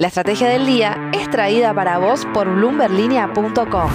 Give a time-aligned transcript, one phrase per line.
[0.00, 3.90] La estrategia del día es traída para vos por bloomberlinia.com.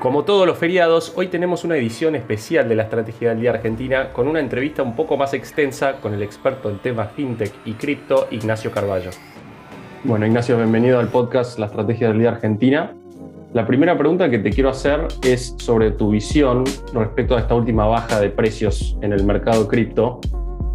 [0.00, 4.12] Como todos los feriados, hoy tenemos una edición especial de la Estrategia del Día Argentina
[4.12, 8.26] con una entrevista un poco más extensa con el experto en temas fintech y cripto,
[8.32, 9.10] Ignacio Carballo.
[10.02, 12.92] Bueno, Ignacio, bienvenido al podcast La Estrategia del Día Argentina.
[13.52, 17.86] La primera pregunta que te quiero hacer es sobre tu visión respecto a esta última
[17.86, 20.20] baja de precios en el mercado cripto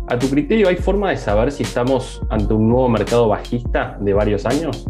[0.08, 4.14] ¿A tu criterio hay forma de saber si estamos ante un nuevo mercado bajista de
[4.14, 4.86] varios años?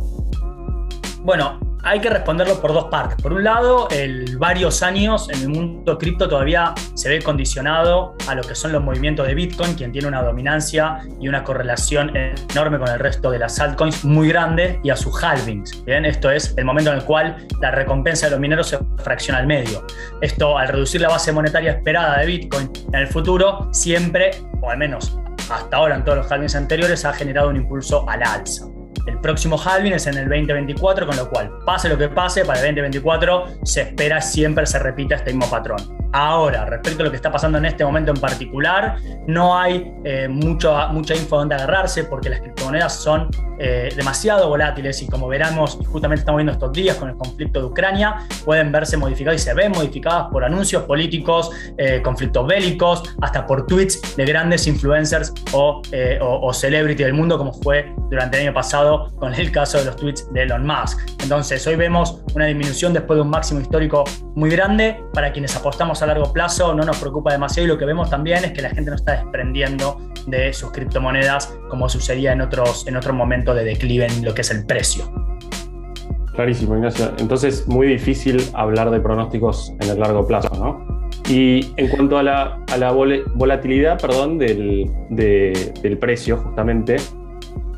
[1.24, 3.22] Bueno, hay que responderlo por dos partes.
[3.22, 8.34] Por un lado, el varios años en el mundo cripto todavía se ve condicionado a
[8.34, 12.80] lo que son los movimientos de Bitcoin, quien tiene una dominancia y una correlación enorme
[12.80, 15.86] con el resto de las altcoins muy grande y a sus halvings.
[15.86, 19.40] Bien, esto es el momento en el cual la recompensa de los mineros se fracciona
[19.40, 19.86] al medio.
[20.22, 24.32] Esto, al reducir la base monetaria esperada de Bitcoin en el futuro, siempre,
[24.62, 25.20] o al menos
[25.52, 28.66] hasta ahora en todos los halvings anteriores, ha generado un impulso al alza.
[29.06, 32.60] El próximo halving es en el 2024, con lo cual, pase lo que pase, para
[32.60, 36.05] el 2024 se espera siempre se repita este mismo patrón.
[36.18, 38.96] Ahora, respecto a lo que está pasando en este momento en particular,
[39.28, 45.02] no hay eh, mucho, mucha info donde agarrarse porque las criptomonedas son eh, demasiado volátiles
[45.02, 48.96] y como veremos, justamente estamos viendo estos días con el conflicto de Ucrania, pueden verse
[48.96, 54.26] modificadas y se ven modificadas por anuncios políticos, eh, conflictos bélicos, hasta por tweets de
[54.26, 55.82] grandes influencers o,
[56.22, 59.86] o, o celebrity del mundo, como fue durante el año pasado con el caso de
[59.86, 60.98] los tweets de Elon Musk.
[61.24, 64.04] Entonces, hoy vemos una disminución después de un máximo histórico
[64.36, 65.04] muy grande.
[65.14, 68.44] Para quienes apostamos a largo plazo no nos preocupa demasiado y lo que vemos también
[68.46, 72.96] es que la gente no está desprendiendo de sus criptomonedas como sucedía en otros, en
[72.96, 75.12] otro momento de declive en lo que es el precio.
[76.34, 77.14] Clarísimo, Ignacio.
[77.18, 81.10] Entonces, muy difícil hablar de pronósticos en el largo plazo, ¿no?
[81.30, 86.98] Y en cuanto a la, a la volatilidad perdón, del, del precio, justamente,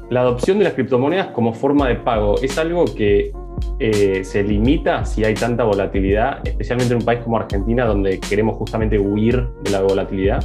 [0.10, 3.32] la adopción de las criptomonedas como forma de pago es algo que
[3.80, 8.56] eh, se limita si hay tanta volatilidad, especialmente en un país como Argentina, donde queremos
[8.58, 10.44] justamente huir de la volatilidad?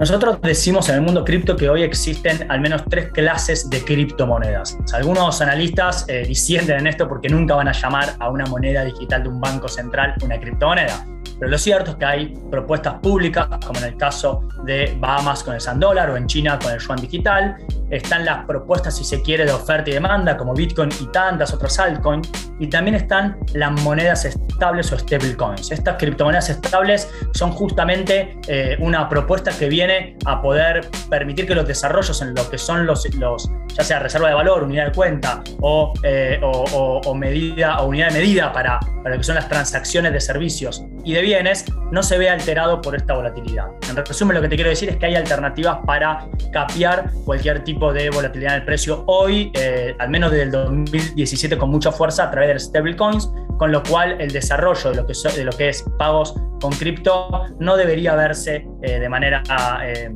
[0.00, 4.78] Nosotros decimos en el mundo cripto que hoy existen al menos tres clases de criptomonedas.
[4.94, 9.24] Algunos analistas eh, disienten en esto porque nunca van a llamar a una moneda digital
[9.24, 11.04] de un banco central una criptomoneda.
[11.40, 15.54] Pero lo cierto es que hay propuestas públicas, como en el caso de Bahamas con
[15.54, 17.56] el Sand Dollar o en China con el Yuan Digital.
[17.88, 21.78] Están las propuestas, si se quiere, de oferta y demanda, como Bitcoin y tantas otras
[21.78, 22.30] altcoins.
[22.58, 25.72] Y también están las monedas estables o stablecoins.
[25.72, 29.89] Estas criptomonedas estables son justamente eh, una propuesta que viene
[30.26, 34.28] a poder permitir que los desarrollos en lo que son los, los ya sea reserva
[34.28, 39.10] de valor, unidad de cuenta o, eh, o, medida o unidad de medida para, para
[39.10, 42.94] lo que son las transacciones de servicios y de bienes no se ve alterado por
[42.94, 43.66] esta volatilidad.
[43.88, 47.92] En resumen, lo que te quiero decir es que hay alternativas para capear cualquier tipo
[47.92, 52.24] de volatilidad en el precio hoy, eh, al menos desde el 2017 con mucha fuerza
[52.24, 55.68] a través de stablecoins, con lo cual el desarrollo de lo que, de lo que
[55.68, 59.42] es pagos con cripto no debería verse eh, de manera...
[59.84, 60.10] Eh,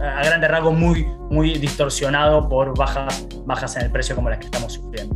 [0.00, 4.46] a grande rasgo muy, muy distorsionado por bajas, bajas en el precio como las que
[4.46, 5.14] estamos sufriendo.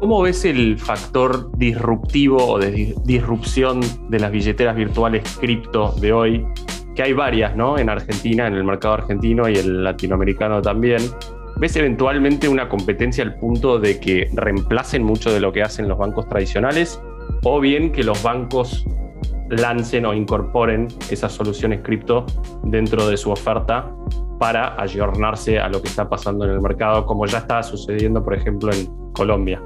[0.00, 6.46] ¿Cómo ves el factor disruptivo o disrupción de las billeteras virtuales cripto de hoy?
[6.94, 7.78] Que hay varias, ¿no?
[7.78, 11.02] En Argentina, en el mercado argentino y el latinoamericano también.
[11.56, 15.98] ¿Ves eventualmente una competencia al punto de que reemplacen mucho de lo que hacen los
[15.98, 17.02] bancos tradicionales?
[17.42, 18.84] ¿O bien que los bancos
[19.50, 22.26] lancen o incorporen esas soluciones cripto
[22.64, 23.90] dentro de su oferta
[24.38, 28.34] para ayornarse a lo que está pasando en el mercado, como ya está sucediendo, por
[28.34, 29.60] ejemplo, en Colombia?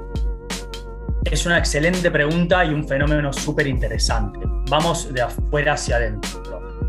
[1.25, 4.39] Es una excelente pregunta y un fenómeno súper interesante.
[4.69, 6.42] Vamos de afuera hacia adentro.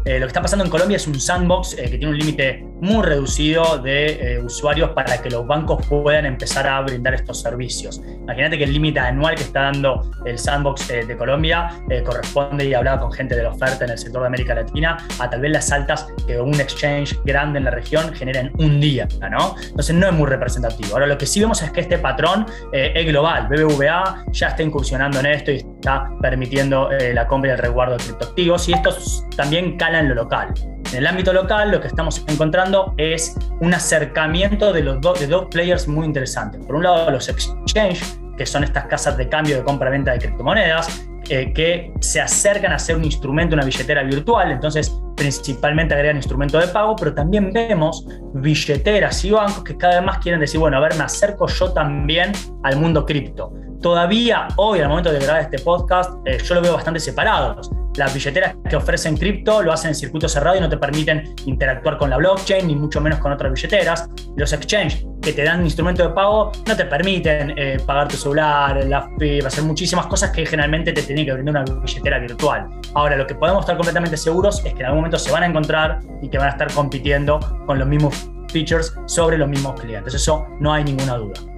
[0.05, 2.63] Eh, lo que está pasando en Colombia es un sandbox eh, que tiene un límite
[2.83, 8.03] muy reducido de eh, usuarios para que los bancos puedan empezar a brindar estos servicios.
[8.23, 11.71] Imagínate que el límite anual que está dando el sandbox de Colombia
[12.05, 15.31] corresponde, y hablaba con gente de la oferta en el sector de América Latina, a
[15.31, 19.09] tal vez las altas que un exchange grande en la región genera en un día,
[19.31, 19.57] ¿no?
[19.63, 20.95] Entonces no es muy representativo.
[20.95, 23.49] Ahora lo que sí vemos es que este patrón es global.
[23.49, 28.05] BBVA ya está incursionando en esto y está permitiendo la compra y el resguardo de
[28.05, 28.91] criptoactivos y esto
[29.37, 30.55] también cala en lo local.
[30.93, 35.47] En el ámbito local lo que estamos encontrando es un acercamiento de, los de dos
[35.51, 36.65] players muy interesantes.
[36.65, 38.01] Por un lado los exchange,
[38.39, 42.79] que son estas casas de cambio de compra-venta de criptomonedas, eh, que se acercan a
[42.79, 48.07] ser un instrumento, una billetera virtual, entonces principalmente agregan instrumentos de pago, pero también vemos
[48.35, 51.73] billeteras y bancos que cada vez más quieren decir, bueno, a ver, me acerco yo
[51.73, 52.33] también
[52.63, 53.53] al mundo cripto.
[53.85, 58.15] Todavía hoy, al momento de grabar este podcast, eh, yo lo veo bastante separados las
[58.15, 62.09] billeteras que ofrecen cripto lo hacen en circuito cerrado y no te permiten interactuar con
[62.09, 64.09] la blockchain, ni mucho menos con otras billeteras.
[64.37, 68.85] Los exchanges que te dan instrumentos de pago no te permiten eh, pagar tu celular,
[68.87, 72.69] la FIB, hacer muchísimas cosas que generalmente te tiene que brindar una billetera virtual.
[72.95, 75.47] Ahora, lo que podemos estar completamente seguros es que en algún momento se van a
[75.47, 80.15] encontrar y que van a estar compitiendo con los mismos features sobre los mismos clientes.
[80.15, 81.54] Eso no hay ninguna duda.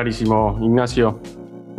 [0.00, 1.20] Clarísimo, Ignacio.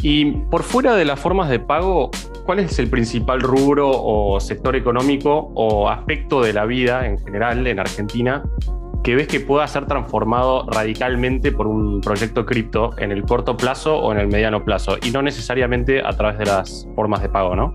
[0.03, 2.12] Y por fuera de las formas de pago,
[2.45, 7.65] ¿cuál es el principal rubro o sector económico o aspecto de la vida en general
[7.65, 8.44] en Argentina
[9.03, 13.97] que ves que pueda ser transformado radicalmente por un proyecto cripto en el corto plazo
[13.97, 17.56] o en el mediano plazo y no necesariamente a través de las formas de pago,
[17.56, 17.73] ¿no?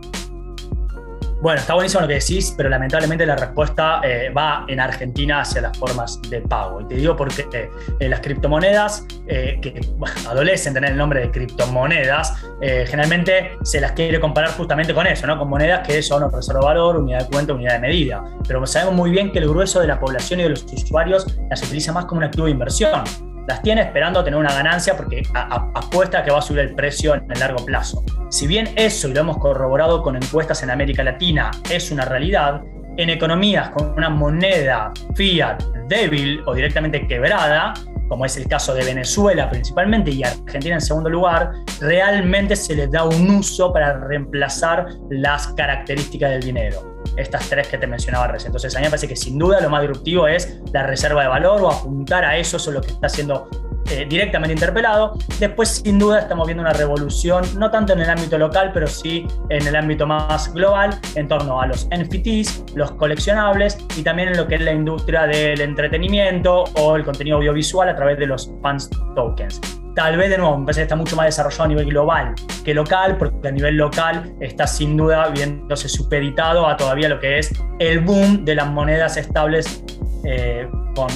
[1.46, 5.60] Bueno, está buenísimo lo que decís, pero lamentablemente la respuesta eh, va en Argentina hacia
[5.60, 6.80] las formas de pago.
[6.80, 7.70] Y te digo porque
[8.00, 9.80] eh, las criptomonedas, eh, que
[10.28, 15.38] adolecen tener el nombre de criptomonedas, generalmente se las quiere comparar justamente con eso, ¿no?
[15.38, 18.24] con monedas que son reserva valor, unidad de cuenta, unidad de medida.
[18.48, 21.62] Pero sabemos muy bien que el grueso de la población y de los usuarios las
[21.62, 23.04] utiliza más como un activo de inversión
[23.46, 27.14] las tiene esperando tener una ganancia porque apuesta a que va a subir el precio
[27.14, 28.02] en el largo plazo.
[28.30, 32.62] Si bien eso, y lo hemos corroborado con encuestas en América Latina, es una realidad,
[32.96, 37.74] en economías con una moneda fiat débil o directamente quebrada,
[38.08, 42.90] como es el caso de Venezuela principalmente y Argentina en segundo lugar, realmente se les
[42.90, 46.95] da un uso para reemplazar las características del dinero.
[47.16, 48.48] Estas tres que te mencionaba recién.
[48.48, 51.28] Entonces, a mí me parece que sin duda lo más disruptivo es la reserva de
[51.28, 53.48] valor o apuntar a eso, eso es lo que está haciendo
[53.90, 55.16] eh, directamente interpelado.
[55.38, 59.26] Después, sin duda, estamos viendo una revolución, no tanto en el ámbito local, pero sí
[59.48, 64.38] en el ámbito más global, en torno a los NFTs, los coleccionables y también en
[64.38, 68.50] lo que es la industria del entretenimiento o el contenido audiovisual a través de los
[68.60, 69.60] fans tokens.
[69.96, 73.16] Tal vez de nuevo, me parece está mucho más desarrollado a nivel global que local,
[73.16, 78.00] porque a nivel local está sin duda viéndose supeditado a todavía lo que es el
[78.00, 79.82] boom de las monedas estables
[80.22, 80.68] eh,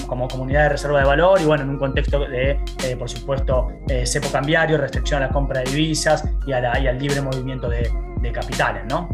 [0.07, 3.69] como comunidad de reserva de valor y bueno, en un contexto de, eh, por supuesto,
[3.87, 7.87] eh, cepo cambiario, restricción a la compra de divisas y, al libre movimiento de,
[8.33, 9.11] capitales, ¿no?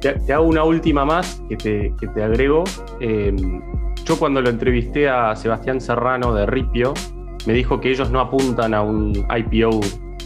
[0.00, 2.64] Te, hago una última más que te, que te agrego.
[3.00, 3.60] Em,
[4.06, 6.94] yo cuando lo entrevisté a Sebastián Serrano de Ripio,
[7.46, 9.80] me dijo que ellos no apuntan a un IPO,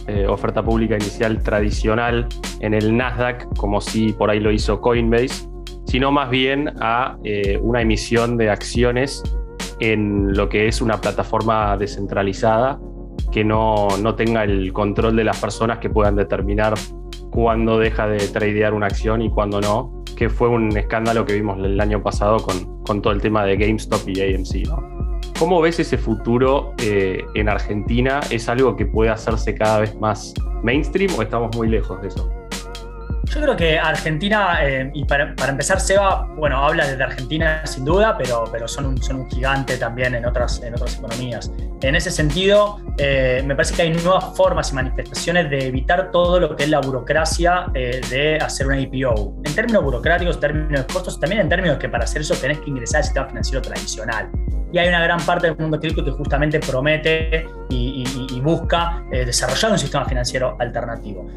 [0.07, 2.27] eh, oferta pública inicial tradicional,
[2.59, 5.47] en el Nasdaq, como si por ahí lo hizo Coinbase,
[5.85, 9.23] sino más bien a eh, una emisión de acciones
[9.79, 12.79] en lo que es una plataforma descentralizada
[13.31, 16.73] que no, tenga el control de las personas que puedan determinar
[17.29, 21.57] cuándo deja de tradear una acción y cuándo no, que fue un escándalo que vimos
[21.63, 24.98] el año pasado con, todo el tema de GameStop y AMC.
[25.39, 28.19] ¿Cómo ves ese futuro eh, en Argentina?
[28.29, 30.33] ¿Es algo que puede hacerse cada vez más
[30.63, 32.38] mainstream o estamos muy lejos de eso?
[33.29, 38.17] Yo creo que Argentina, eh, y para, empezar, Seba, bueno, habla desde Argentina sin duda,
[38.17, 41.51] pero, pero son, un, son un gigante también en otras, en otras economías.
[41.81, 46.39] En ese sentido, eh, me parece que hay nuevas formas y manifestaciones de evitar todo
[46.39, 49.35] lo que es la burocracia eh, de hacer una IPO.
[49.45, 52.59] En términos burocráticos, en términos de costos, también en términos que para hacer eso tenés
[52.61, 54.31] que ingresar al sistema financiero tradicional.
[54.73, 59.71] Y hay una gran parte del mundo cripto que justamente promete y, y busca desarrollar
[59.71, 61.27] un sistema financiero alternativo.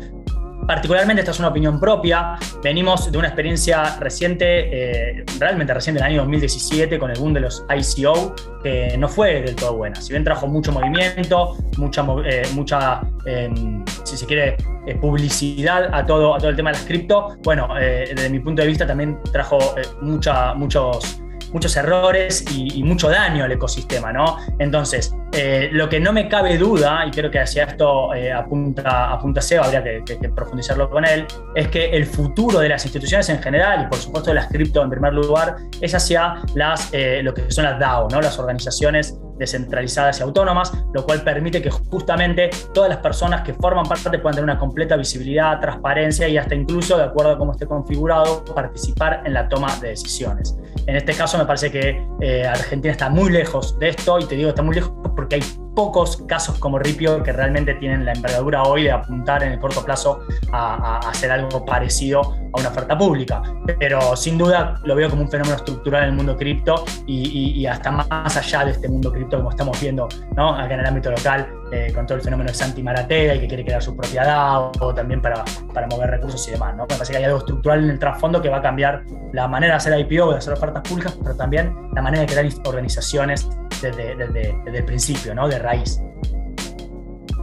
[0.67, 2.37] Particularmente esta es una opinión propia.
[2.62, 7.41] Venimos de una experiencia reciente, eh, realmente reciente, el año 2017, con el boom de
[7.41, 10.00] los ICO, que no fue del todo buena.
[10.00, 16.07] Si bien trajo mucho movimiento, mucha, eh, mucha em, si se quiere, eh, publicidad a
[16.07, 19.19] todo, a todo el tema de las cripto, bueno, desde mi punto de vista también
[19.33, 19.59] trajo
[20.00, 24.38] mucha, muchos muchos errores y, mucho daño al ecosistema, ¿no?
[24.59, 29.10] Entonces, eh, lo que no me cabe duda, y creo que hacia esto eh, apunta,
[29.10, 33.42] apunta Seba, habría que, profundizarlo con él, es que el futuro de las instituciones en
[33.42, 37.32] general, y por supuesto de las cripto en primer lugar, es hacia las, eh, lo
[37.32, 38.20] que son las DAO, ¿no?
[38.20, 43.84] las organizaciones descentralizadas y autónomas, lo cual permite que justamente todas las personas que forman
[43.84, 47.66] parte puedan tener una completa visibilidad, transparencia y hasta incluso, de acuerdo a cómo esté
[47.66, 50.56] configurado, participar en la toma de decisiones.
[50.87, 54.34] En este caso me parece que eh, Argentina está muy lejos de esto y te
[54.34, 55.42] digo está muy lejos porque hay
[55.75, 59.84] pocos casos como Ripio que realmente tienen la envergadura hoy de apuntar en el corto
[59.84, 60.20] plazo
[60.52, 63.42] a, hacer algo parecido a una oferta pública.
[63.78, 67.90] Pero sin duda lo veo como un fenómeno estructural en el mundo cripto y, hasta
[67.90, 70.54] más allá de este mundo cripto como estamos viendo ¿no?
[70.54, 73.49] acá en el ámbito local eh, con todo el fenómeno de Santi Maratea y que
[73.49, 76.76] quiere crear su propiedad o también para, para mover recursos y demás.
[76.76, 76.82] ¿no?
[76.82, 79.75] Me parece que hay algo estructural en el trasfondo que va a cambiar la manera
[79.75, 83.49] de hacer IPO, de hacer ofertas públicas, pero también la manera de crear organizaciones
[83.80, 85.49] desde, desde, desde el principio, ¿no?
[85.49, 86.00] de raíz.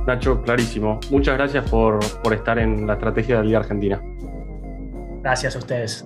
[0.05, 0.99] Nacho, clarísimo.
[1.11, 4.01] Muchas gracias por, por estar en la estrategia del día Argentina.
[5.21, 6.05] Gracias a ustedes.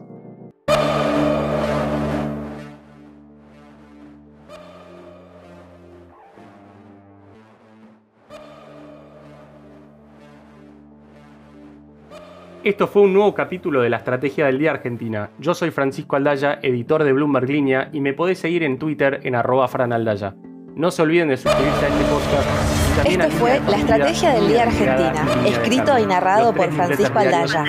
[12.64, 15.32] Esto fue un nuevo capítulo de la Estrategia del Día Argentina.
[15.38, 19.36] Yo soy Francisco Aldaya, editor de Bloomberg Línea, y me podés seguir en Twitter en
[19.36, 20.34] arroba franaldaya.
[20.74, 23.06] No se olviden de suscribirse a este podcast.
[23.06, 27.66] Esto fue La Estrategia del Día Argentina, escrito y narrado por Francisco Aldaya.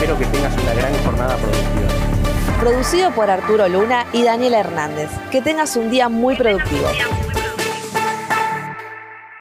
[0.00, 2.58] Espero que tengas una gran jornada productiva.
[2.58, 5.10] Producido por Arturo Luna y Daniel Hernández.
[5.30, 6.86] Que tengas un día muy productivo.